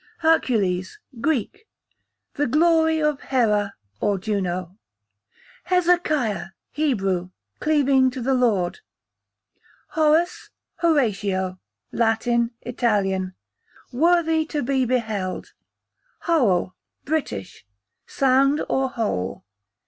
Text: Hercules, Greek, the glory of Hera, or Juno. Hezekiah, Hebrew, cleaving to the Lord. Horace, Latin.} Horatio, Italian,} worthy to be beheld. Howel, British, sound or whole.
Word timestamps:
Hercules, 0.21 0.97
Greek, 1.19 1.67
the 2.33 2.47
glory 2.47 2.99
of 3.03 3.21
Hera, 3.21 3.75
or 3.99 4.17
Juno. 4.17 4.75
Hezekiah, 5.65 6.47
Hebrew, 6.71 7.29
cleaving 7.59 8.09
to 8.09 8.19
the 8.19 8.33
Lord. 8.33 8.79
Horace, 9.89 10.49
Latin.} 10.81 10.89
Horatio, 11.93 12.49
Italian,} 12.63 13.35
worthy 13.91 14.43
to 14.47 14.63
be 14.63 14.85
beheld. 14.85 15.53
Howel, 16.21 16.73
British, 17.05 17.63
sound 18.07 18.65
or 18.67 18.89
whole. 18.89 19.43